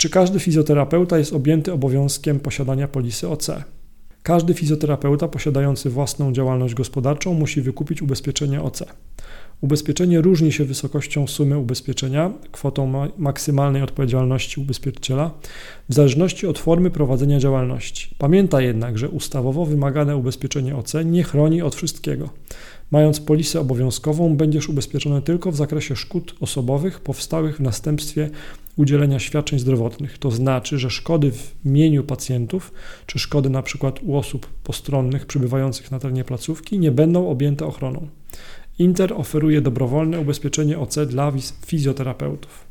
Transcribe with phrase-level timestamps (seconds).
[0.00, 3.50] Czy każdy fizjoterapeuta jest objęty obowiązkiem posiadania polisy OC?
[4.22, 8.82] Każdy fizjoterapeuta posiadający własną działalność gospodarczą musi wykupić ubezpieczenie OC.
[9.60, 15.30] Ubezpieczenie różni się wysokością sumy ubezpieczenia, kwotą maksymalnej odpowiedzialności ubezpieczyciela,
[15.88, 18.14] w zależności od formy prowadzenia działalności.
[18.18, 22.28] Pamiętaj jednak, że ustawowo wymagane ubezpieczenie OC nie chroni od wszystkiego.
[22.90, 28.30] Mając polisę obowiązkową, będziesz ubezpieczony tylko w zakresie szkód osobowych powstałych w następstwie
[28.76, 30.18] udzielenia świadczeń zdrowotnych.
[30.18, 32.72] To znaczy, że szkody w mieniu pacjentów,
[33.06, 38.08] czy szkody na przykład u osób postronnych przybywających na terenie placówki nie będą objęte ochroną.
[38.78, 41.32] Inter oferuje dobrowolne ubezpieczenie OC dla
[41.66, 42.68] fizjoterapeutów.